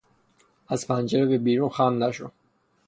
از 0.67 0.87
پنجره 0.87 1.25
به 1.25 1.37
بیرون 1.37 1.69
خم 1.69 2.03
نشو! 2.03 2.31